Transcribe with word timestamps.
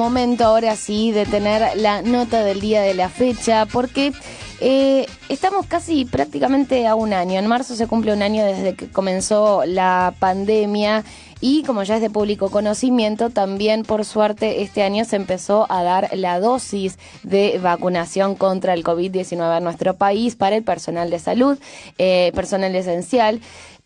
momento 0.00 0.46
ahora 0.46 0.76
sí 0.76 1.12
de 1.12 1.26
tener 1.26 1.76
la 1.76 2.00
nota 2.00 2.42
del 2.42 2.58
día 2.58 2.80
de 2.80 2.94
la 2.94 3.10
fecha, 3.10 3.66
porque 3.66 4.14
eh, 4.58 5.06
estamos 5.28 5.66
casi 5.66 6.06
prácticamente 6.06 6.86
a 6.86 6.94
un 6.94 7.12
año. 7.12 7.38
En 7.38 7.46
marzo 7.46 7.76
se 7.76 7.86
cumple 7.86 8.14
un 8.14 8.22
año 8.22 8.42
desde 8.42 8.74
que 8.74 8.88
comenzó 8.88 9.62
la 9.66 10.14
pandemia 10.18 11.04
y 11.42 11.64
como 11.64 11.82
ya 11.82 11.96
es 11.96 12.00
de 12.00 12.08
público 12.08 12.50
conocimiento, 12.50 13.28
también 13.28 13.82
por 13.82 14.06
suerte 14.06 14.62
este 14.62 14.82
año 14.82 15.04
se 15.04 15.16
empezó 15.16 15.66
a 15.70 15.82
dar 15.82 16.08
la 16.14 16.40
dosis 16.40 16.98
de 17.22 17.58
vacunación 17.62 18.36
contra 18.36 18.72
el 18.72 18.82
COVID-19 18.82 19.58
en 19.58 19.64
nuestro 19.64 19.96
país 19.96 20.34
para 20.34 20.56
el 20.56 20.62
personal 20.62 21.10
de 21.10 21.18
salud, 21.18 21.58
eh, 21.98 22.32
personal 22.34 22.74
esencial. 22.74 23.40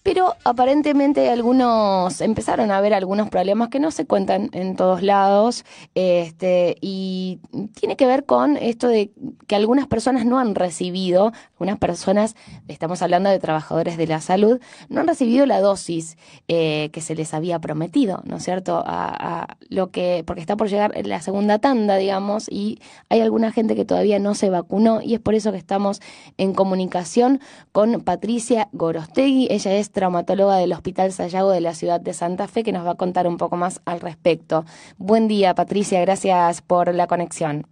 Pero 0.05 0.37
aparentemente 0.45 1.31
algunos 1.31 2.21
empezaron 2.21 2.71
a 2.71 2.81
ver 2.83 2.93
algunos 2.93 3.31
problemas 3.31 3.71
que 3.71 3.81
no 3.81 3.91
se 3.91 4.05
cuentan 4.05 4.51
en 4.53 4.77
todos 4.77 5.03
lados, 5.03 5.65
este, 5.95 6.77
y 6.83 7.41
tiene 7.81 7.97
que 7.97 8.07
ver 8.07 8.27
con 8.27 8.59
esto 8.59 8.87
de 8.87 9.11
que 9.47 9.57
algunas 9.57 9.87
personas 9.87 10.27
no 10.27 10.39
han 10.39 10.55
recibido, 10.55 11.33
algunas 11.53 11.79
personas, 11.79 12.37
estamos 12.69 13.01
hablando 13.01 13.31
de 13.31 13.39
trabajadores 13.39 13.97
de 13.97 14.07
la 14.07 14.21
salud, 14.21 14.61
no 14.91 15.01
han 15.01 15.09
recibido 15.09 15.47
la 15.47 15.63
dosis 15.63 16.19
eh, 16.49 16.91
que 16.93 17.01
se 17.01 17.15
les 17.15 17.33
había 17.33 17.59
prometido, 17.59 18.21
¿no 18.27 18.37
es 18.37 18.45
cierto? 18.45 18.85
Porque 18.85 20.21
está 20.37 20.59
por 20.59 20.69
llegar 20.69 20.93
la 21.03 21.23
segunda 21.23 21.59
tanda, 21.61 21.97
digamos, 21.97 22.47
y 22.51 22.79
hay 23.09 23.23
alguna 23.23 23.53
gente 23.53 23.75
que 23.75 23.87
todavía 23.87 24.19
no 24.19 24.35
se 24.35 24.51
vacunó, 24.51 25.01
y 25.01 25.15
es 25.15 25.21
por 25.21 25.35
eso 25.35 25.51
que 25.51 25.57
estamos 25.57 26.03
en 26.37 26.53
comunicación 26.53 27.41
con 27.73 28.03
Patricia 28.03 28.69
Gorostegui, 28.73 29.49
ella 29.51 29.73
es 29.73 29.94
traumatóloga 29.95 30.57
del 30.57 30.75
Hospital 30.75 31.11
Sayago 31.13 31.51
de 31.51 31.63
la 31.63 31.73
ciudad 31.73 32.01
de 32.01 32.13
Santa 32.13 32.47
Fe, 32.47 32.63
que 32.63 32.73
nos 32.73 32.87
va 32.87 32.91
a 32.91 32.97
contar 32.97 33.27
un 33.27 33.39
poco 33.39 33.57
más 33.57 33.81
al 33.87 34.01
respecto. 34.01 34.67
Buen 34.99 35.27
día, 35.29 35.55
Patricia, 35.55 36.03
gracias 36.03 36.61
por 36.61 36.93
la 36.95 37.07
conexión. 37.07 37.67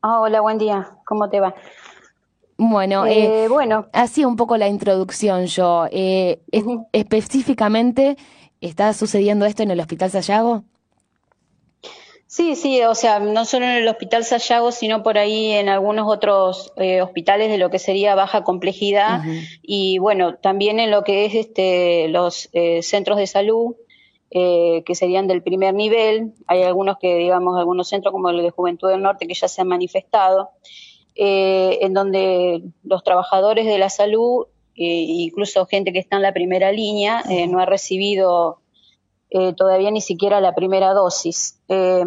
Ah, 0.00 0.20
hola, 0.20 0.40
buen 0.40 0.56
día, 0.56 0.88
¿cómo 1.04 1.28
te 1.28 1.40
va? 1.40 1.54
Bueno, 2.56 3.04
eh, 3.06 3.44
eh, 3.44 3.48
bueno, 3.48 3.86
así 3.92 4.24
un 4.24 4.36
poco 4.36 4.56
la 4.56 4.68
introducción 4.68 5.46
yo. 5.46 5.86
Eh, 5.90 6.40
Específicamente, 6.92 8.16
¿está 8.60 8.92
sucediendo 8.94 9.44
esto 9.44 9.62
en 9.62 9.70
el 9.72 9.80
Hospital 9.80 10.10
Sayago? 10.10 10.64
Sí, 12.30 12.56
sí, 12.56 12.82
o 12.82 12.94
sea, 12.94 13.20
no 13.20 13.46
solo 13.46 13.64
en 13.64 13.72
el 13.72 13.88
Hospital 13.88 14.22
Sayago, 14.22 14.70
sino 14.70 15.02
por 15.02 15.16
ahí 15.16 15.50
en 15.52 15.70
algunos 15.70 16.06
otros 16.06 16.74
eh, 16.76 17.00
hospitales 17.00 17.50
de 17.50 17.56
lo 17.56 17.70
que 17.70 17.78
sería 17.78 18.14
baja 18.14 18.44
complejidad. 18.44 19.22
Y 19.62 19.96
bueno, 19.96 20.34
también 20.34 20.78
en 20.78 20.90
lo 20.90 21.04
que 21.04 21.24
es 21.24 21.34
este 21.34 22.06
los 22.08 22.50
eh, 22.52 22.82
centros 22.82 23.16
de 23.16 23.26
salud 23.26 23.76
eh, 24.30 24.82
que 24.84 24.94
serían 24.94 25.26
del 25.26 25.42
primer 25.42 25.72
nivel. 25.72 26.34
Hay 26.46 26.64
algunos 26.64 26.98
que, 26.98 27.16
digamos, 27.16 27.58
algunos 27.58 27.88
centros 27.88 28.12
como 28.12 28.28
el 28.28 28.42
de 28.42 28.50
Juventud 28.50 28.90
del 28.90 29.00
Norte 29.00 29.26
que 29.26 29.32
ya 29.32 29.48
se 29.48 29.62
han 29.62 29.68
manifestado, 29.68 30.50
en 31.14 31.94
donde 31.94 32.62
los 32.84 33.02
trabajadores 33.04 33.64
de 33.64 33.78
la 33.78 33.88
salud, 33.88 34.48
incluso 34.74 35.64
gente 35.64 35.94
que 35.94 35.98
está 35.98 36.16
en 36.16 36.22
la 36.22 36.34
primera 36.34 36.72
línea, 36.72 37.24
no 37.48 37.58
ha 37.58 37.64
recibido 37.64 38.60
eh, 39.30 39.52
todavía 39.52 39.90
ni 39.90 40.00
siquiera 40.00 40.40
la 40.40 40.54
primera 40.54 40.94
dosis. 40.94 41.60
Eh, 41.68 42.02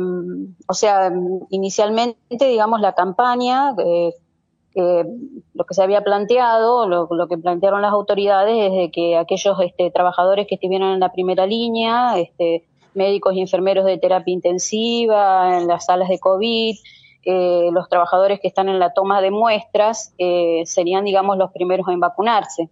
o 0.68 0.74
sea, 0.74 1.12
inicialmente, 1.52 2.48
digamos, 2.48 2.82
la 2.82 2.94
campaña, 2.94 3.76
eh, 3.78 4.14
lo 5.54 5.66
que 5.66 5.74
se 5.76 5.84
había 5.84 6.02
planteado, 6.02 6.88
lo, 6.88 7.28
que 7.28 7.38
plantearon 7.38 7.84
las 7.84 7.92
autoridades 7.92 8.56
es 8.58 8.72
de 8.72 8.92
que 8.92 9.18
aquellos 9.18 9.60
este, 9.62 9.92
trabajadores 9.92 10.48
que 10.48 10.56
estuvieron 10.56 10.94
en 10.94 11.00
la 11.00 11.12
primera 11.12 11.46
línea, 11.46 12.18
este, 12.18 12.64
médicos 12.96 13.36
y 13.36 13.42
enfermeros 13.42 13.86
de 13.86 14.00
terapia 14.00 14.34
intensiva, 14.34 15.60
en 15.60 15.68
las 15.68 15.86
salas 15.86 16.10
de 16.10 16.20
COVID, 16.20 16.76
los 17.72 17.88
trabajadores 17.88 18.40
que 18.40 18.48
están 18.48 18.68
en 18.68 18.80
la 18.80 18.94
toma 18.94 19.22
de 19.22 19.30
muestras 19.30 20.16
serían, 20.66 21.06
digamos, 21.06 21.38
los 21.38 21.52
primeros 21.52 21.88
en 21.88 22.00
vacunarse. 22.00 22.70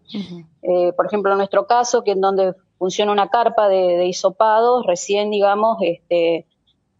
por 0.98 1.06
ejemplo, 1.06 1.32
en 1.32 1.38
nuestro 1.38 1.68
caso, 1.68 2.04
que 2.04 2.12
en 2.12 2.22
donde 2.22 2.56
funciona 2.80 3.12
una 3.12 3.30
carpa 3.30 3.70
de, 3.70 3.98
de 3.98 4.08
hisopados, 4.08 4.86
recién, 4.88 5.30
digamos, 5.30 5.78
este, 5.82 6.48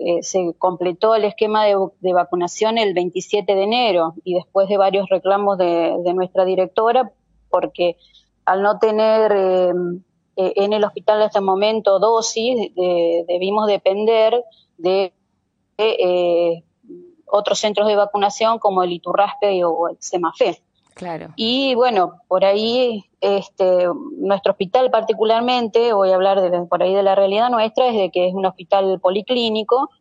eh, 0.02 0.24
se 0.24 0.54
completó 0.58 1.14
el 1.14 1.26
esquema 1.26 1.66
de, 1.66 2.14
vacunación 2.14 2.78
el 2.78 2.94
27 2.94 3.54
de 3.54 3.64
enero 3.64 4.14
y 4.24 4.34
después 4.34 4.70
de 4.70 4.78
varios 4.78 5.10
reclamos 5.10 5.58
de, 5.58 6.14
nuestra 6.16 6.46
directora, 6.46 7.12
porque 7.50 7.98
al 8.46 8.62
no 8.62 8.80
tener 8.80 9.34
eh, 9.36 9.74
eh, 10.38 10.54
en 10.56 10.72
el 10.72 10.86
hospital 10.86 11.20
en 11.20 11.26
este 11.26 11.42
momento 11.42 12.00
dosis, 12.00 12.72
debimos 13.28 13.68
depender 13.68 14.42
de 14.78 15.12
otros 17.26 17.60
centros 17.60 17.86
de 17.90 17.98
vacunación 17.98 18.58
como 18.58 18.84
el 18.84 18.94
Iturraspe 18.94 19.66
o 19.66 19.90
el 19.90 19.98
Semafé. 20.00 20.62
Claro. 21.00 21.30
Y 21.38 21.76
bueno, 21.76 22.16
por 22.28 22.44
ahí, 22.44 23.06
este, 23.22 23.88
nuestro 24.18 24.52
hospital 24.52 24.92
particularmente, 24.92 25.94
voy 25.94 26.12
a 26.12 26.16
hablar 26.16 26.42
de, 26.42 26.66
por 26.66 26.84
ahí 26.84 26.94
de 26.94 27.04
la 27.04 27.16
realidad 27.16 27.50
nuestra, 27.50 27.88
es 27.88 27.96
de 27.96 28.12
que 28.12 28.28
es 28.28 28.34
un 28.34 28.46
hospital 28.46 29.00
policlínico, 29.00 29.92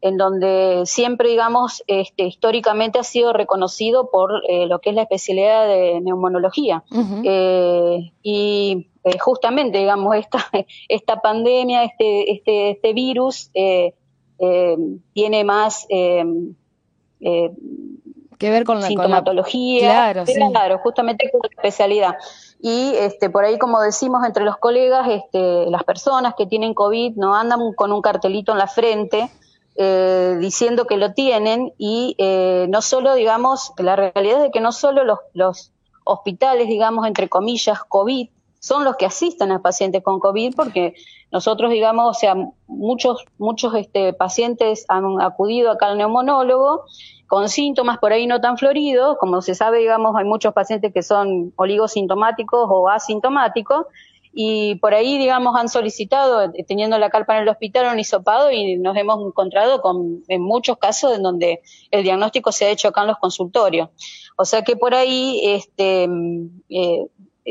en 0.00 0.16
donde 0.16 0.82
siempre, 0.84 1.28
digamos, 1.28 1.84
este, 1.86 2.24
históricamente 2.24 2.98
ha 2.98 3.04
sido 3.04 3.32
reconocido 3.32 4.10
por 4.10 4.32
eh, 4.48 4.66
lo 4.66 4.80
que 4.80 4.90
es 4.90 4.96
la 4.96 5.02
especialidad 5.02 5.68
de 5.68 6.00
neumonología. 6.00 6.82
Eh, 7.22 8.10
y 8.24 8.88
eh, 9.04 9.18
justamente, 9.20 9.78
digamos, 9.78 10.16
esta, 10.16 10.44
esta 10.88 11.20
pandemia, 11.20 11.84
este, 11.84 12.32
este, 12.32 12.70
este 12.70 12.92
virus, 12.94 13.52
tiene 15.12 15.44
más 15.44 15.86
que 18.38 18.50
ver 18.50 18.64
con 18.64 18.80
la 18.80 18.86
sintomatología, 18.86 19.80
claro, 19.80 20.24
claro, 20.50 20.78
justamente 20.78 21.30
con 21.30 21.40
la 21.42 21.48
especialidad. 21.48 22.14
Y 22.60 22.94
este, 22.96 23.30
por 23.30 23.44
ahí, 23.44 23.58
como 23.58 23.80
decimos 23.80 24.24
entre 24.24 24.44
los 24.44 24.56
colegas, 24.56 25.08
este, 25.08 25.66
las 25.70 25.84
personas 25.84 26.34
que 26.36 26.46
tienen 26.46 26.74
COVID 26.74 27.16
no 27.16 27.34
andan 27.34 27.72
con 27.74 27.92
un 27.92 28.00
cartelito 28.00 28.52
en 28.52 28.58
la 28.58 28.66
frente 28.66 29.30
eh, 29.76 30.36
diciendo 30.40 30.86
que 30.86 30.96
lo 30.96 31.12
tienen 31.12 31.72
y 31.78 32.16
eh, 32.18 32.66
no 32.68 32.82
solo, 32.82 33.14
digamos, 33.14 33.72
la 33.78 33.94
realidad 33.94 34.44
es 34.44 34.50
que 34.52 34.60
no 34.60 34.72
solo 34.72 35.04
los, 35.04 35.18
los 35.34 35.72
hospitales, 36.02 36.66
digamos, 36.66 37.06
entre 37.06 37.28
comillas, 37.28 37.78
COVID, 37.86 38.28
son 38.58 38.84
los 38.84 38.96
que 38.96 39.06
asisten 39.06 39.52
a 39.52 39.62
pacientes 39.62 40.02
con 40.02 40.18
COVID 40.20 40.54
porque 40.54 40.94
nosotros, 41.30 41.70
digamos, 41.70 42.16
o 42.16 42.18
sea, 42.18 42.34
muchos, 42.66 43.24
muchos 43.38 43.74
este, 43.74 44.12
pacientes 44.12 44.84
han 44.88 45.20
acudido 45.20 45.70
acá 45.70 45.88
al 45.88 45.98
neumonólogo 45.98 46.84
con 47.26 47.50
síntomas 47.50 47.98
por 47.98 48.12
ahí 48.12 48.26
no 48.26 48.40
tan 48.40 48.56
floridos, 48.56 49.18
como 49.18 49.42
se 49.42 49.54
sabe, 49.54 49.78
digamos, 49.80 50.16
hay 50.16 50.24
muchos 50.24 50.54
pacientes 50.54 50.92
que 50.94 51.02
son 51.02 51.52
oligosintomáticos 51.56 52.66
o 52.70 52.88
asintomáticos, 52.88 53.84
y 54.32 54.76
por 54.76 54.94
ahí, 54.94 55.18
digamos, 55.18 55.56
han 55.56 55.68
solicitado, 55.68 56.42
eh, 56.42 56.64
teniendo 56.66 56.98
la 56.98 57.10
carpa 57.10 57.36
en 57.36 57.42
el 57.42 57.48
hospital, 57.48 57.92
un 57.92 57.98
hisopado 57.98 58.50
y 58.52 58.76
nos 58.76 58.96
hemos 58.96 59.20
encontrado 59.26 59.80
con, 59.80 60.22
en 60.28 60.42
muchos 60.42 60.78
casos 60.78 61.16
en 61.16 61.22
donde 61.22 61.60
el 61.90 62.02
diagnóstico 62.02 62.52
se 62.52 62.66
ha 62.66 62.70
hecho 62.70 62.88
acá 62.88 63.02
en 63.02 63.08
los 63.08 63.18
consultorios. 63.18 63.88
O 64.36 64.44
sea 64.44 64.62
que 64.62 64.76
por 64.76 64.94
ahí, 64.94 65.40
este, 65.42 66.04
eh, 66.04 66.08
eh, 66.68 67.06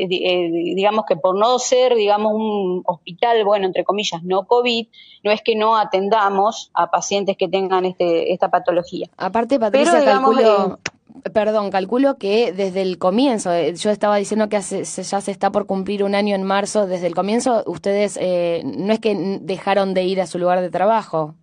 digamos 0.06 1.04
que 1.06 1.16
por 1.16 1.36
no 1.36 1.58
ser, 1.58 1.94
digamos, 1.94 2.32
un 2.34 2.82
hospital, 2.86 3.44
bueno, 3.44 3.66
entre 3.66 3.84
comillas, 3.84 4.22
no 4.22 4.46
COVID, 4.46 4.86
no 5.24 5.30
es 5.30 5.42
que 5.42 5.56
no 5.56 5.76
atendamos 5.76 6.70
a 6.74 6.90
pacientes 6.90 7.36
que 7.36 7.48
tengan 7.48 7.84
este, 7.84 8.32
esta 8.32 8.48
patología. 8.48 9.08
Aparte, 9.16 9.58
Patricia, 9.58 10.04
calculo, 10.04 10.78
eh, 11.24 11.30
perdón, 11.30 11.70
calculo 11.70 12.16
que 12.18 12.52
desde 12.52 12.82
el 12.82 12.98
comienzo, 12.98 13.50
yo 13.72 13.90
estaba 13.90 14.16
diciendo 14.16 14.48
que 14.48 14.60
ya 14.60 15.20
se 15.20 15.30
está 15.30 15.50
por 15.50 15.66
cumplir 15.66 16.04
un 16.04 16.14
año 16.14 16.34
en 16.34 16.42
marzo, 16.42 16.86
desde 16.86 17.06
el 17.06 17.14
comienzo 17.14 17.64
ustedes 17.66 18.18
no 18.64 18.92
es 18.92 19.00
que 19.00 19.38
dejaron 19.40 19.94
de 19.94 20.04
ir 20.04 20.20
a 20.20 20.26
su 20.26 20.38
lugar 20.38 20.60
de 20.60 20.70
trabajo. 20.70 21.34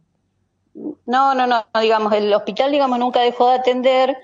No, 1.06 1.34
no, 1.36 1.48
no, 1.48 1.64
digamos, 1.80 2.12
el 2.14 2.34
hospital, 2.34 2.72
digamos, 2.72 3.00
nunca 3.00 3.22
dejó 3.22 3.47
de 3.47 3.56
atender 3.56 4.18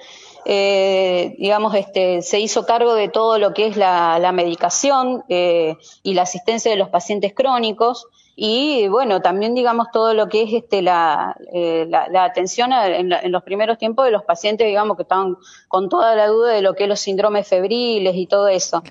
eh, 0.46 1.36
digamos, 1.38 1.76
este, 1.76 2.22
se 2.22 2.40
hizo 2.40 2.66
cargo 2.66 2.94
de 2.94 3.10
todo 3.10 3.38
lo 3.38 3.54
que 3.54 3.68
es 3.68 3.78
la, 3.78 4.32
medicación 4.34 5.24
eh, 5.30 5.76
y 6.04 6.14
la 6.14 6.24
asistencia 6.24 6.72
de 6.72 6.78
los 6.78 6.90
pacientes 6.90 7.34
crónicos 7.34 8.08
y, 8.36 8.88
bueno, 8.88 9.22
también, 9.22 9.54
digamos, 9.54 9.88
todo 9.92 10.14
lo 10.14 10.30
que 10.30 10.44
es 10.44 10.54
este, 10.54 10.82
la, 10.82 11.36
eh, 11.54 11.86
la, 11.88 12.24
atención 12.24 12.72
en, 12.74 13.32
los 13.32 13.44
primeros 13.44 13.78
tiempos 13.78 14.06
de 14.06 14.12
los 14.12 14.24
pacientes, 14.24 14.66
digamos, 14.66 14.96
que 14.96 15.04
estaban 15.04 15.38
con 15.68 15.90
toda 15.90 16.16
la 16.16 16.28
duda 16.28 16.54
de 16.54 16.62
lo 16.62 16.74
que 16.74 16.84
es 16.84 16.90
los 16.90 17.00
síndromes 17.00 17.48
febriles 17.48 18.16
y 18.16 18.28
todo 18.28 18.48
eso. 18.48 18.82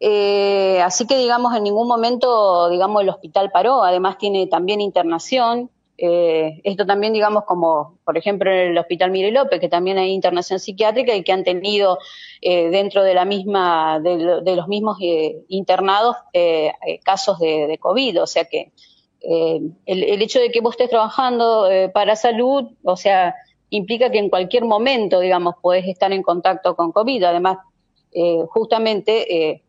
Eh, 0.00 0.80
así 0.82 1.06
que, 1.06 1.16
digamos, 1.16 1.56
en 1.56 1.64
ningún 1.64 1.88
momento, 1.88 2.68
digamos, 2.68 3.02
el 3.02 3.08
hospital 3.08 3.50
paró. 3.50 3.82
Además, 3.82 4.18
tiene 4.18 4.46
también 4.46 4.80
internación. 4.80 5.70
Eh, 6.02 6.62
esto 6.64 6.86
también, 6.86 7.12
digamos, 7.12 7.44
como 7.44 7.98
por 8.06 8.16
ejemplo 8.16 8.50
en 8.50 8.70
el 8.70 8.78
Hospital 8.78 9.10
Mire 9.10 9.32
López, 9.32 9.60
que 9.60 9.68
también 9.68 9.98
hay 9.98 10.12
internación 10.12 10.58
psiquiátrica 10.58 11.14
y 11.14 11.22
que 11.22 11.32
han 11.32 11.44
tenido 11.44 11.98
eh, 12.40 12.70
dentro 12.70 13.02
de 13.04 13.12
la 13.12 13.26
misma, 13.26 14.00
de, 14.00 14.56
los 14.56 14.66
mismos 14.66 14.96
eh, 15.02 15.44
internados 15.48 16.16
casos 17.04 17.38
de, 17.38 17.76
COVID. 17.78 18.22
O 18.22 18.26
sea 18.26 18.46
que 18.46 18.72
el, 19.20 19.74
el, 19.84 20.22
hecho 20.22 20.40
de 20.40 20.50
que 20.50 20.62
vos 20.62 20.72
estés 20.72 20.88
trabajando 20.88 21.68
para 21.92 22.16
salud, 22.16 22.70
o 22.82 22.96
sea, 22.96 23.34
implica 23.68 24.10
que 24.10 24.20
en 24.20 24.30
cualquier 24.30 24.64
momento, 24.64 25.20
digamos, 25.20 25.56
podés 25.60 25.86
estar 25.86 26.10
en 26.12 26.22
contacto 26.22 26.76
con 26.76 26.92
COVID. 26.92 27.24
Además, 27.24 27.58
justamente, 28.48 29.62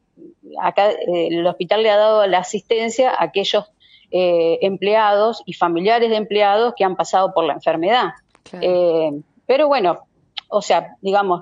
acá 0.61 0.91
el 0.91 1.45
hospital 1.45 1.83
le 1.83 1.89
ha 1.89 1.97
dado 1.97 2.25
la 2.25 2.37
asistencia 2.37 3.09
a 3.09 3.25
aquellos 3.25 3.65
empleados 4.11 5.41
y 5.45 5.53
familiares 5.53 6.09
de 6.09 6.17
empleados 6.17 6.73
que 6.75 6.83
han 6.83 6.95
pasado 6.95 7.33
por 7.33 7.45
la 7.45 7.53
enfermedad. 7.53 8.09
pero 9.45 9.67
bueno, 9.67 10.05
o 10.53 10.61
sea, 10.61 10.97
digamos, 11.01 11.41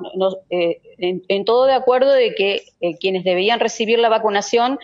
eh, 0.52 0.80
en, 1.00 1.44
todo 1.44 1.66
de 1.66 1.74
acuerdo 1.74 2.14
de 2.14 2.36
que 2.36 2.66
eh, 2.80 2.96
quienes 3.00 3.24
debían 3.24 3.60
recibir 3.60 3.98
la 3.98 4.08
vacunación 4.08 4.78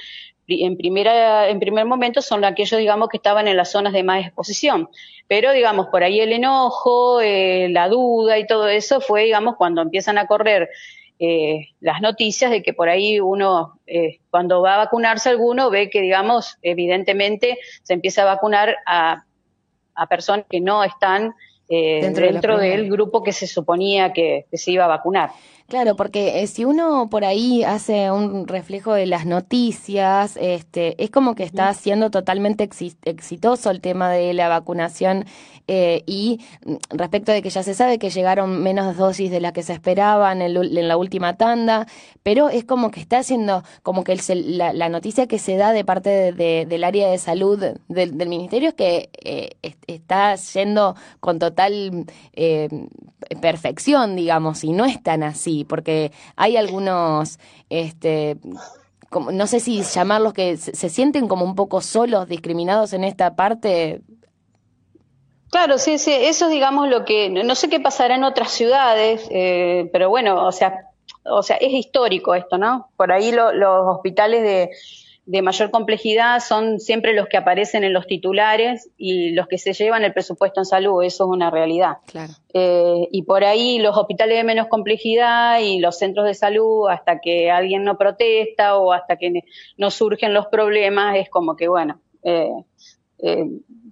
en 0.47 0.77
primera 0.77 1.49
en 1.49 1.59
primer 1.59 1.85
momento 1.85 2.21
son 2.21 2.43
aquellos 2.43 2.79
digamos 2.79 3.09
que 3.09 3.17
estaban 3.17 3.47
en 3.47 3.57
las 3.57 3.71
zonas 3.71 3.93
de 3.93 4.03
más 4.03 4.23
exposición 4.23 4.89
pero 5.27 5.51
digamos 5.53 5.87
por 5.87 6.03
ahí 6.03 6.19
el 6.19 6.33
enojo 6.33 7.19
eh, 7.19 7.67
la 7.71 7.89
duda 7.89 8.37
y 8.37 8.45
todo 8.45 8.67
eso 8.67 9.01
fue 9.01 9.23
digamos 9.23 9.55
cuando 9.55 9.81
empiezan 9.81 10.19
a 10.19 10.27
correr 10.27 10.69
las 11.79 12.01
noticias 12.01 12.51
de 12.51 12.61
que 12.61 12.73
por 12.73 12.89
ahí 12.89 13.19
uno 13.21 13.79
cuando 14.29 14.61
va 14.61 14.75
a 14.75 14.77
vacunarse 14.79 15.29
alguno 15.29 15.69
ve 15.69 15.89
que 15.89 16.01
digamos 16.01 16.57
evidentemente 16.61 17.57
se 17.83 17.93
empieza 17.93 18.23
a 18.23 18.25
vacunar 18.25 18.75
a, 18.85 19.23
a 19.95 20.07
personas 20.07 20.45
que 20.49 20.59
no 20.59 20.83
están 20.83 21.33
eh, 21.67 22.11
dentro, 22.13 22.59
del 22.59 22.91
grupo 22.91 23.23
que 23.23 23.33
se 23.33 23.47
suponía 23.47 24.13
que, 24.13 24.45
se 24.53 24.71
iba 24.71 24.85
a 24.85 24.87
vacunar. 24.87 25.31
Claro, 25.67 25.95
porque 25.95 26.43
eh, 26.43 26.47
si 26.47 26.63
uno 26.63 27.09
por 27.09 27.25
ahí 27.25 27.63
hace 27.63 28.11
un 28.11 28.47
reflejo 28.47 28.93
de 28.93 29.07
las 29.07 29.25
noticias, 29.25 30.37
este, 30.39 31.03
es 31.03 31.09
como 31.09 31.33
que 31.33 31.41
está 31.41 31.73
siendo 31.73 32.11
totalmente 32.11 32.69
exitoso 33.03 33.71
el 33.71 33.81
tema 33.81 34.11
de 34.11 34.35
la 34.35 34.47
vacunación 34.47 35.25
eh, 35.67 36.03
y 36.05 36.39
mm, 36.65 36.75
respecto 36.91 37.31
de 37.31 37.41
que 37.41 37.49
ya 37.49 37.63
se 37.63 37.73
sabe 37.73 37.97
que 37.97 38.11
llegaron 38.11 38.61
menos 38.61 38.95
dosis 38.95 39.31
de 39.31 39.41
las 39.41 39.53
que 39.53 39.63
se 39.63 39.73
esperaban 39.73 40.43
en, 40.43 40.87
la 40.87 40.97
última 40.97 41.35
tanda, 41.35 41.87
pero 42.21 42.49
es 42.49 42.63
como 42.63 42.91
que 42.91 42.99
está 42.99 43.17
haciendo, 43.17 43.63
como 43.81 44.03
que 44.03 44.15
la, 44.35 44.89
noticia 44.89 45.25
que 45.25 45.39
se 45.39 45.57
da 45.57 45.71
de 45.71 45.83
parte 45.83 46.31
del 46.31 46.83
área 46.83 47.09
de 47.09 47.17
salud 47.17 47.59
del, 47.87 48.27
ministerio 48.27 48.69
es 48.69 48.75
que 48.75 49.09
eh, 49.23 49.49
está 49.87 50.35
yendo 50.35 50.95
con 51.19 51.39
total 51.39 52.05
perfección, 53.41 54.15
digamos, 54.15 54.63
y 54.63 54.71
no 54.71 54.85
es 54.85 55.01
tan 55.01 55.23
así 55.23 55.54
porque 55.63 56.11
hay 56.35 56.57
algunos, 56.57 57.39
este, 57.69 58.37
como, 59.09 59.31
no 59.31 59.47
sé 59.47 59.59
si 59.59 59.81
llamarlos 59.81 60.33
que 60.33 60.57
se, 60.57 60.89
sienten 60.89 61.27
como 61.27 61.45
un 61.45 61.55
poco 61.55 61.79
solos, 61.81 62.27
discriminados 62.27 62.93
en 62.93 63.03
esta 63.03 63.35
parte. 63.35 64.01
Claro, 65.51 65.77
sí, 65.77 65.97
sí, 65.97 66.11
eso 66.11 66.45
es, 66.45 66.51
digamos, 66.51 66.89
lo 66.89 67.05
que, 67.05 67.29
no 67.29 67.55
sé 67.55 67.69
qué 67.69 67.79
pasará 67.79 68.15
en 68.15 68.25
otras 68.25 68.51
ciudades, 68.51 69.25
eh, 69.31 69.89
pero 69.93 70.09
bueno, 70.09 70.45
o 70.45 70.51
sea, 70.51 70.89
o 71.23 71.41
sea, 71.41 71.55
es 71.57 71.71
histórico 71.71 72.35
esto, 72.35 72.57
¿no? 72.57 72.89
Por 72.97 73.11
ahí 73.11 73.31
los 73.31 73.53
hospitales 73.87 74.43
de, 74.43 74.71
de 75.25 75.41
mayor 75.41 75.71
complejidad 75.71 76.39
son 76.39 76.79
siempre 76.79 77.13
los 77.13 77.27
que 77.27 77.37
aparecen 77.37 77.83
en 77.83 77.93
los 77.93 78.05
titulares 78.05 78.91
y 78.95 79.31
los 79.31 79.47
que 79.47 79.57
se 79.57 79.73
llevan 79.73 80.03
el 80.03 80.13
presupuesto 80.13 80.61
en 80.61 80.65
salud, 80.65 81.03
eso 81.03 81.23
es 81.23 81.29
una 81.29 81.49
realidad. 81.49 81.97
Eh, 82.53 83.07
y 83.11 83.23
por 83.23 83.43
ahí 83.43 83.79
los 83.79 83.97
hospitales 83.97 84.37
de 84.37 84.43
menos 84.43 84.67
complejidad 84.67 85.59
y 85.59 85.79
los 85.79 85.97
centros 85.97 86.27
de 86.27 86.35
salud, 86.35 86.89
hasta 86.89 87.19
que 87.19 87.49
alguien 87.49 87.83
no 87.83 87.97
protesta 87.97 88.77
o 88.77 88.93
hasta 88.93 89.17
que 89.17 89.43
no 89.77 89.89
surgen 89.89 90.33
los 90.33 90.45
problemas, 90.47 91.17
es 91.17 91.29
como 91.29 91.55
que, 91.55 91.67
bueno, 91.67 91.99
eh, 92.21 92.51
eh, 93.19 93.45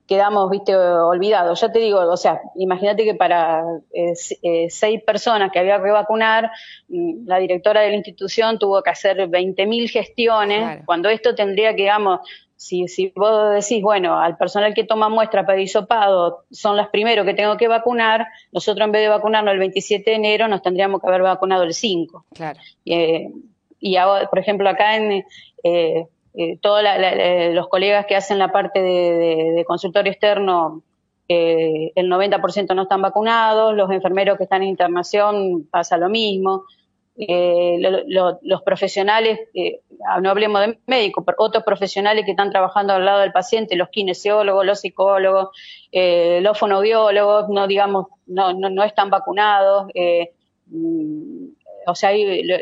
quedamos, 0.07 0.49
viste, 0.49 0.75
olvidados. 0.75 1.59
Ya 1.61 1.71
te 1.71 1.79
digo, 1.79 1.99
o 1.99 2.17
sea, 2.17 2.41
imagínate 2.55 3.03
que 3.03 3.15
para 3.15 3.63
eh, 3.93 4.13
eh, 4.41 4.69
seis 4.69 5.01
personas 5.03 5.51
que 5.51 5.59
había 5.59 5.81
que 5.81 5.91
vacunar, 5.91 6.51
mm, 6.89 7.27
la 7.27 7.37
directora 7.39 7.81
de 7.81 7.89
la 7.89 7.95
institución 7.95 8.59
tuvo 8.59 8.81
que 8.81 8.89
hacer 8.89 9.29
20.000 9.29 9.89
gestiones, 9.89 10.83
cuando 10.85 11.09
esto 11.09 11.35
tendría 11.35 11.71
que, 11.71 11.83
digamos, 11.83 12.19
si, 12.55 12.87
si 12.87 13.11
vos 13.15 13.55
decís, 13.55 13.81
bueno, 13.83 14.17
al 14.19 14.37
personal 14.37 14.73
que 14.73 14.85
toma 14.85 15.09
muestra 15.09 15.45
para 15.45 15.59
hisopado 15.59 16.45
son 16.49 16.77
los 16.77 16.87
primeros 16.87 17.25
que 17.25 17.33
tengo 17.33 17.57
que 17.57 17.67
vacunar, 17.67 18.27
nosotros 18.53 18.85
en 18.85 18.91
vez 18.93 19.01
de 19.01 19.09
vacunarnos 19.09 19.53
el 19.53 19.59
27 19.59 20.09
de 20.09 20.15
enero 20.15 20.47
nos 20.47 20.61
tendríamos 20.61 21.01
que 21.01 21.07
haber 21.07 21.23
vacunado 21.23 21.63
el 21.63 21.73
5. 21.73 22.25
Claro. 22.33 22.59
Eh, 22.85 23.29
y 23.79 23.97
ahora, 23.97 24.29
por 24.29 24.39
ejemplo, 24.39 24.69
acá 24.69 24.95
en, 24.95 25.25
eh, 25.63 26.07
eh, 26.35 26.57
todos 26.61 26.83
los 27.53 27.67
colegas 27.67 28.05
que 28.07 28.15
hacen 28.15 28.39
la 28.39 28.51
parte 28.51 28.81
de, 28.81 29.63
consultorio 29.67 30.11
externo, 30.11 30.81
eh, 31.27 31.91
el 31.95 32.09
90% 32.09 32.75
no 32.75 32.83
están 32.83 33.01
vacunados, 33.01 33.75
los 33.75 33.91
enfermeros 33.91 34.37
que 34.37 34.43
están 34.43 34.63
en 34.63 34.69
internación 34.69 35.67
pasa 35.69 35.97
lo 35.97 36.09
mismo. 36.09 36.65
Eh, 37.15 37.79
los 38.07 38.61
profesionales, 38.63 39.39
eh, 39.53 39.81
no 40.21 40.31
hablemos 40.31 40.61
de 40.61 40.79
médicos, 40.87 41.23
pero 41.23 41.35
otros 41.37 41.63
profesionales 41.63 42.25
que 42.25 42.31
están 42.31 42.49
trabajando 42.49 42.93
al 42.93 43.05
lado 43.05 43.19
del 43.19 43.31
paciente, 43.31 43.75
los 43.75 43.89
kinesiólogos, 43.89 44.65
los 44.65 44.79
psicólogos, 44.79 45.49
los 45.91 46.57
fonoaudiólogos, 46.57 47.49
no 47.49 47.67
digamos, 47.67 48.07
no, 48.25 48.53
no, 48.53 48.69
no 48.71 48.83
están 48.83 49.11
vacunados. 49.11 49.87
O 51.87 51.95
sea, 51.95 52.11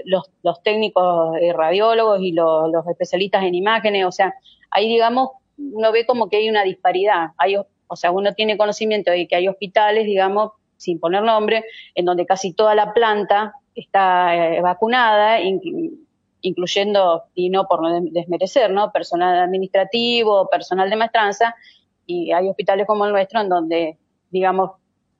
los, 0.06 0.30
los 0.44 0.64
técnicos 0.64 1.38
eh, 1.40 1.54
radiólogos 1.54 2.22
y 2.22 2.32
los, 2.32 2.72
especialistas 2.90 3.44
en 3.44 3.56
imágenes, 3.56 4.06
o 4.06 4.12
sea, 4.12 4.34
ahí 4.70 4.88
digamos, 4.88 5.30
uno 5.58 5.92
ve 5.92 6.06
como 6.06 6.30
que 6.30 6.38
hay 6.38 6.50
una 6.50 6.64
disparidad. 6.64 7.32
Hay, 7.38 7.56
o 7.56 7.96
sea, 7.96 8.12
uno 8.12 8.34
tiene 8.34 8.58
conocimiento 8.58 9.12
de 9.12 9.28
que 9.28 9.36
hay 9.36 9.48
hospitales, 9.48 10.06
digamos, 10.06 10.52
sin 10.78 11.00
poner 11.00 11.24
nombre, 11.24 11.66
en 11.94 12.06
donde 12.06 12.26
casi 12.26 12.54
toda 12.54 12.74
la 12.74 12.94
planta 12.94 13.54
está 13.76 14.36
eh, 14.36 14.62
vacunada, 14.62 15.40
incluyendo, 16.42 17.24
y 17.36 17.50
no 17.50 17.68
por 17.68 17.82
no 17.82 18.02
desmerecer, 18.12 18.72
¿no? 18.72 18.92
Personal 18.92 19.38
administrativo, 19.38 20.50
personal 20.50 20.90
de 20.90 20.96
maestranza, 20.96 21.56
y 22.06 22.32
hay 22.32 22.50
hospitales 22.50 22.88
como 22.88 23.06
el 23.06 23.12
nuestro 23.12 23.42
en 23.42 23.50
donde, 23.50 23.98
digamos, 24.32 24.72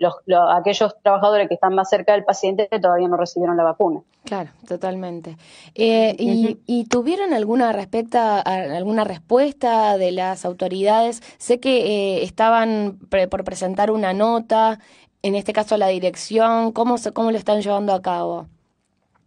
los, 0.02 0.16
aquellos 0.54 0.96
trabajadores 1.04 1.48
que 1.48 1.54
están 1.54 1.76
más 1.76 1.90
cerca 1.90 2.14
del 2.14 2.24
paciente 2.24 2.68
todavía 2.82 3.08
no 3.08 3.18
recibieron 3.18 3.56
la 3.56 3.64
vacuna. 3.64 4.02
Claro, 4.26 4.50
totalmente. 4.68 5.38
Eh, 5.76 6.16
y, 6.18 6.86
tuvieron 6.86 7.34
alguna 7.34 7.72
respecta, 7.72 8.40
alguna 8.40 9.04
respuesta 9.04 9.98
de 9.98 10.12
las 10.12 10.44
autoridades? 10.44 11.22
Sé 11.38 11.60
que 11.60 12.18
eh, 12.18 12.24
estaban 12.24 13.00
por 13.30 13.44
presentar 13.44 13.92
una 13.92 14.14
nota, 14.14 14.80
en 15.22 15.36
este 15.36 15.54
caso 15.54 15.78
la 15.78 15.88
dirección. 15.88 16.72
¿Cómo 16.72 16.98
se, 16.98 17.14
cómo 17.14 17.32
lo 17.32 17.38
están 17.38 17.62
llevando 17.62 17.94
a 17.94 18.02
cabo? 18.02 18.48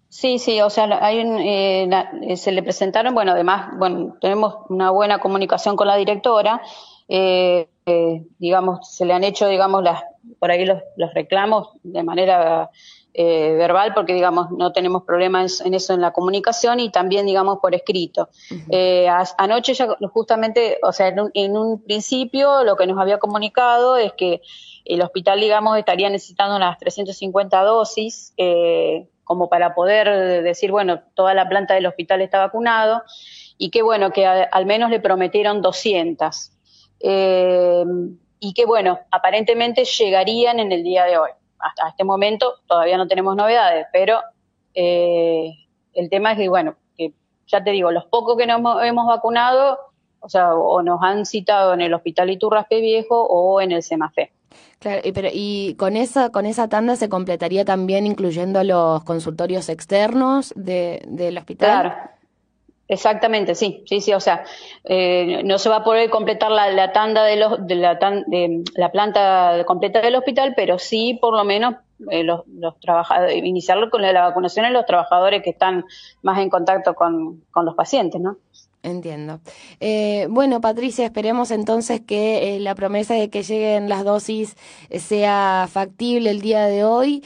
Sí, 0.08 0.38
sí, 0.38 0.60
o 0.60 0.70
sea, 0.70 0.98
hay 1.04 1.18
eh, 1.20 2.36
se 2.36 2.52
le 2.52 2.62
presentaron, 2.62 3.14
bueno, 3.14 3.32
además, 3.32 3.70
bueno, 3.78 4.16
tenemos 4.20 4.58
una 4.68 4.90
buena 4.90 5.18
comunicación 5.18 5.76
con 5.76 5.88
la 5.88 5.96
directora. 5.96 6.62
Eh, 7.08 7.68
digamos, 8.38 8.90
se 8.90 9.04
le 9.04 9.12
han 9.12 9.24
hecho, 9.24 9.46
digamos, 9.46 9.82
las, 9.82 10.02
por 10.38 10.50
ahí 10.50 10.64
los, 10.64 10.78
reclamos 11.14 11.68
de 11.82 12.02
manera 12.02 12.70
eh, 13.12 13.54
verbal, 13.58 13.92
porque, 13.94 14.14
digamos, 14.14 14.50
no 14.50 14.72
tenemos 14.72 15.04
problemas 15.04 15.60
en, 15.60 15.74
eso 15.74 15.92
en 15.92 16.00
la 16.00 16.12
comunicación 16.12 16.80
y 16.80 16.90
también, 16.90 17.26
digamos, 17.26 17.58
por 17.60 17.74
escrito. 17.74 18.30
Eh, 18.70 19.06
anoche 19.36 19.74
ya 19.74 19.88
justamente, 20.12 20.78
o 20.82 20.92
sea, 20.92 21.14
en 21.34 21.56
un, 21.56 21.82
principio 21.82 22.64
lo 22.64 22.76
que 22.76 22.86
nos 22.86 22.98
había 22.98 23.18
comunicado 23.18 23.96
es 23.96 24.12
que 24.14 24.40
el 24.86 25.02
hospital, 25.02 25.40
digamos, 25.40 25.76
estaría 25.78 26.08
necesitando 26.08 26.56
unas 26.56 26.78
350 26.78 27.62
dosis, 27.62 28.32
eh, 28.36 29.08
como 29.24 29.48
para 29.48 29.74
poder 29.74 30.42
decir, 30.42 30.70
bueno, 30.70 31.02
toda 31.14 31.34
la 31.34 31.48
planta 31.48 31.74
del 31.74 31.86
hospital 31.86 32.20
está 32.20 32.38
vacunado, 32.38 33.02
y 33.56 33.70
que, 33.70 33.82
bueno, 33.82 34.10
que 34.10 34.26
al 34.26 34.66
menos 34.66 34.90
le 34.90 35.00
prometieron 35.00 35.62
200 35.62 36.53
eh, 37.06 37.84
y 38.40 38.54
que, 38.54 38.64
bueno, 38.64 38.98
aparentemente 39.10 39.84
llegarían 39.84 40.58
en 40.58 40.72
el 40.72 40.82
día 40.82 41.04
de 41.04 41.18
hoy. 41.18 41.30
Hasta 41.58 41.88
este 41.88 42.02
momento 42.02 42.54
todavía 42.66 42.96
no 42.96 43.06
tenemos 43.06 43.36
novedades, 43.36 43.86
pero 43.92 44.20
eh, 44.74 45.52
el 45.92 46.08
tema 46.08 46.32
es 46.32 46.38
que, 46.38 46.48
bueno, 46.48 46.76
que 46.96 47.12
ya 47.46 47.62
te 47.62 47.72
digo, 47.72 47.90
los 47.90 48.06
pocos 48.06 48.38
que 48.38 48.46
nos 48.46 48.82
hemos 48.82 49.06
vacunado, 49.06 49.78
o 50.20 50.28
sea, 50.30 50.54
o 50.54 50.82
nos 50.82 51.02
han 51.02 51.26
citado 51.26 51.74
en 51.74 51.82
el 51.82 51.92
Hospital 51.92 52.30
Iturraspe 52.30 52.80
Viejo 52.80 53.22
o 53.22 53.60
en 53.60 53.72
el 53.72 53.82
Semafe. 53.82 54.32
Claro, 54.78 55.02
y, 55.04 55.12
pero, 55.12 55.28
y 55.32 55.74
con 55.74 55.96
esa 55.96 56.30
con 56.30 56.46
esa 56.46 56.68
tanda 56.68 56.96
se 56.96 57.08
completaría 57.08 57.64
también 57.64 58.06
incluyendo 58.06 58.62
los 58.64 59.02
consultorios 59.04 59.68
externos 59.68 60.52
de, 60.56 61.02
del 61.06 61.36
hospital. 61.38 61.80
Claro, 61.80 62.10
Exactamente, 62.86 63.54
sí, 63.54 63.82
sí, 63.86 64.02
sí, 64.02 64.12
o 64.12 64.20
sea, 64.20 64.44
eh, 64.84 65.42
no 65.42 65.58
se 65.58 65.70
va 65.70 65.76
a 65.76 65.84
poder 65.84 66.10
completar 66.10 66.50
la, 66.50 66.92
tanda 66.92 67.24
de, 67.24 67.36
los, 67.36 67.66
de, 67.66 67.76
la, 67.76 67.94
de 67.94 68.62
la 68.74 68.92
planta 68.92 69.64
completa 69.64 70.02
del 70.02 70.16
hospital, 70.16 70.52
pero 70.54 70.78
sí, 70.78 71.18
por 71.20 71.34
lo 71.34 71.44
menos, 71.44 71.76
eh, 72.10 72.24
los, 72.24 72.46
los 72.46 72.78
trabajadores, 72.80 73.36
iniciar 73.36 73.88
con 73.88 74.02
la 74.02 74.12
vacunación 74.12 74.66
en 74.66 74.74
los 74.74 74.84
trabajadores 74.84 75.42
que 75.42 75.50
están 75.50 75.86
más 76.20 76.38
en 76.40 76.50
contacto 76.50 76.94
con, 76.94 77.42
con 77.50 77.64
los 77.64 77.74
pacientes, 77.74 78.20
¿no? 78.20 78.36
Entiendo. 78.84 79.40
Eh, 79.80 80.26
bueno, 80.28 80.60
Patricia, 80.60 81.06
esperemos 81.06 81.50
entonces 81.50 82.02
que 82.02 82.56
eh, 82.56 82.60
la 82.60 82.74
promesa 82.74 83.14
de 83.14 83.30
que 83.30 83.42
lleguen 83.42 83.88
las 83.88 84.04
dosis 84.04 84.56
eh, 84.90 85.00
sea 85.00 85.66
factible 85.72 86.28
el 86.28 86.42
día 86.42 86.66
de 86.66 86.84
hoy. 86.84 87.24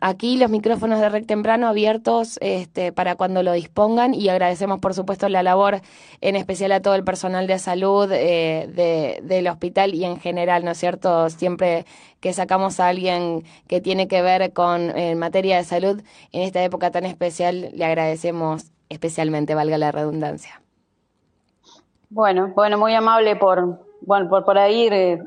aquí 0.00 0.36
los 0.36 0.50
micrófonos 0.50 0.98
de 0.98 1.08
REC 1.08 1.26
Temprano 1.26 1.68
abiertos 1.68 2.36
este, 2.40 2.90
para 2.90 3.14
cuando 3.14 3.44
lo 3.44 3.52
dispongan 3.52 4.12
y 4.12 4.28
agradecemos, 4.28 4.80
por 4.80 4.92
supuesto, 4.92 5.28
la 5.28 5.44
labor, 5.44 5.82
en 6.20 6.34
especial 6.34 6.72
a 6.72 6.82
todo 6.82 6.96
el 6.96 7.04
personal 7.04 7.46
de 7.46 7.60
salud 7.60 8.08
de, 8.08 9.20
del 9.22 9.46
hospital 9.46 9.94
y 9.94 10.04
en 10.04 10.18
general, 10.18 10.64
¿no 10.64 10.72
es 10.72 10.78
cierto? 10.78 11.30
Siempre 11.30 11.86
que 12.18 12.32
sacamos 12.32 12.80
a 12.80 12.88
alguien 12.88 13.44
que 13.68 13.80
tiene 13.80 14.08
que 14.08 14.20
ver 14.20 14.52
con 14.52 14.92
materia 15.16 15.58
de 15.58 15.64
salud 15.64 16.02
en 16.32 16.42
esta 16.42 16.64
época 16.64 16.90
tan 16.90 17.06
especial, 17.06 17.70
le 17.72 17.84
agradecemos 17.84 18.72
especialmente, 18.90 19.54
valga 19.54 19.78
la 19.78 19.92
redundancia. 19.92 20.60
Bueno, 22.10 22.52
bueno, 22.54 22.76
muy 22.76 22.92
amable 22.92 23.36
por, 23.36 23.86
bueno, 24.02 24.28
por, 24.28 24.44
por 24.44 24.58
ahí 24.58 24.88
eh, 24.90 25.18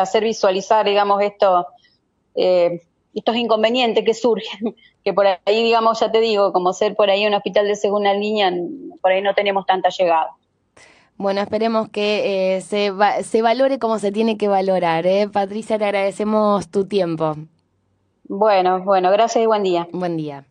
hacer 0.00 0.24
visualizar, 0.24 0.86
digamos, 0.86 1.22
esto, 1.22 1.66
eh, 2.34 2.80
estos 3.14 3.36
inconvenientes 3.36 4.04
que 4.04 4.14
surgen, 4.14 4.74
que 5.04 5.12
por 5.12 5.26
ahí, 5.26 5.62
digamos, 5.62 6.00
ya 6.00 6.10
te 6.10 6.20
digo, 6.20 6.52
como 6.52 6.72
ser 6.72 6.96
por 6.96 7.10
ahí 7.10 7.26
un 7.26 7.34
hospital 7.34 7.68
de 7.68 7.76
segunda 7.76 8.14
línea, 8.14 8.50
por 9.00 9.12
ahí 9.12 9.20
no 9.22 9.34
tenemos 9.34 9.66
tanta 9.66 9.90
llegada. 9.90 10.30
Bueno, 11.18 11.42
esperemos 11.42 11.88
que 11.90 12.56
eh, 12.56 12.60
se, 12.62 12.90
se 13.22 13.42
valore 13.42 13.78
como 13.78 13.98
se 13.98 14.10
tiene 14.10 14.38
que 14.38 14.48
valorar. 14.48 15.06
¿eh? 15.06 15.28
Patricia, 15.28 15.78
te 15.78 15.84
agradecemos 15.84 16.68
tu 16.68 16.88
tiempo. 16.88 17.36
Bueno, 18.24 18.82
bueno, 18.82 19.10
gracias 19.10 19.44
y 19.44 19.46
buen 19.46 19.62
día. 19.62 19.86
Buen 19.92 20.16
día. 20.16 20.46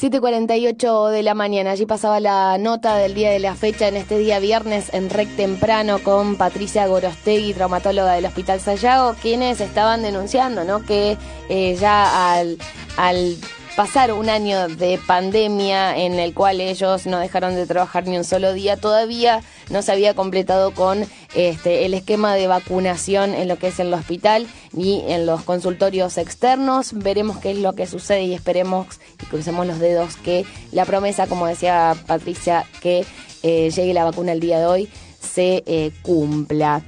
7.48 0.00 1.10
de 1.10 1.22
la 1.22 1.34
mañana, 1.34 1.70
allí 1.70 1.86
pasaba 1.86 2.18
la 2.18 2.58
nota 2.58 2.96
del 2.96 3.14
día 3.14 3.30
de 3.30 3.38
la 3.38 3.54
fecha 3.54 3.86
en 3.86 3.96
este 3.96 4.18
día 4.18 4.40
viernes 4.40 4.92
en 4.92 5.08
REC 5.08 5.36
temprano 5.36 6.00
con 6.00 6.34
Patricia 6.34 6.86
Gorostegui, 6.88 7.54
traumatóloga 7.54 8.14
del 8.14 8.26
Hospital 8.26 8.60
Sayago, 8.60 9.14
quienes 9.22 9.60
estaban 9.60 10.02
denunciando 10.02 10.64
¿no? 10.64 10.82
que 10.82 11.16
eh, 11.48 11.76
ya 11.78 12.34
al, 12.34 12.58
al 12.96 13.36
pasar 13.76 14.12
un 14.12 14.28
año 14.28 14.68
de 14.68 15.00
pandemia 15.04 15.96
en 15.96 16.14
el 16.14 16.32
cual 16.32 16.60
ellos 16.60 17.06
no 17.06 17.18
dejaron 17.18 17.56
de 17.56 17.66
trabajar 17.66 18.06
ni 18.06 18.16
un 18.16 18.24
solo 18.24 18.52
día, 18.52 18.76
todavía 18.76 19.42
no 19.70 19.82
se 19.82 19.90
había 19.90 20.14
completado 20.14 20.72
con 20.72 21.04
este, 21.34 21.84
el 21.84 21.94
esquema 21.94 22.34
de 22.34 22.46
vacunación 22.46 23.34
en 23.34 23.48
lo 23.48 23.58
que 23.58 23.68
es 23.68 23.80
el 23.80 23.92
hospital 23.92 24.46
ni 24.72 25.00
en 25.10 25.26
los 25.26 25.42
consultorios 25.42 26.18
externos. 26.18 26.92
Veremos 26.92 27.38
qué 27.38 27.50
es 27.50 27.58
lo 27.58 27.72
que 27.72 27.86
sucede 27.86 28.22
y 28.24 28.34
esperemos 28.34 28.86
y 29.22 29.26
crucemos 29.26 29.66
los 29.66 29.80
dedos 29.80 30.16
que 30.16 30.44
la 30.70 30.84
promesa, 30.84 31.26
como 31.26 31.46
decía 31.46 31.96
Patricia, 32.06 32.64
que 32.80 33.04
eh, 33.42 33.70
llegue 33.70 33.92
la 33.92 34.04
vacuna 34.04 34.32
el 34.32 34.40
día 34.40 34.58
de 34.60 34.66
hoy, 34.66 34.88
se 35.20 35.64
eh, 35.66 35.90
cumpla. 36.02 36.82